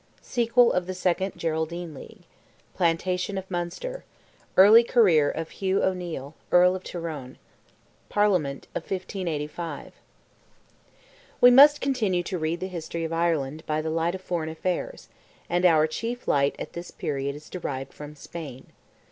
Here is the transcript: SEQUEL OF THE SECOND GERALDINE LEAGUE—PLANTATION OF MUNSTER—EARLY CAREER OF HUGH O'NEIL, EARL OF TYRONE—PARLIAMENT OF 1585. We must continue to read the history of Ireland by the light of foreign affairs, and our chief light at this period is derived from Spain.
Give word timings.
SEQUEL 0.23 0.71
OF 0.73 0.87
THE 0.87 0.95
SECOND 0.95 1.37
GERALDINE 1.37 1.93
LEAGUE—PLANTATION 1.93 3.37
OF 3.37 3.51
MUNSTER—EARLY 3.51 4.83
CAREER 4.83 5.29
OF 5.29 5.51
HUGH 5.51 5.83
O'NEIL, 5.83 6.33
EARL 6.51 6.75
OF 6.75 6.83
TYRONE—PARLIAMENT 6.83 8.65
OF 8.73 8.81
1585. 8.81 9.93
We 11.39 11.51
must 11.51 11.81
continue 11.81 12.23
to 12.23 12.39
read 12.39 12.61
the 12.61 12.65
history 12.67 13.03
of 13.03 13.13
Ireland 13.13 13.61
by 13.67 13.79
the 13.79 13.91
light 13.91 14.15
of 14.15 14.21
foreign 14.21 14.49
affairs, 14.49 15.07
and 15.47 15.67
our 15.67 15.85
chief 15.85 16.27
light 16.27 16.55
at 16.57 16.73
this 16.73 16.89
period 16.89 17.35
is 17.35 17.47
derived 17.47 17.93
from 17.93 18.15
Spain. 18.15 18.71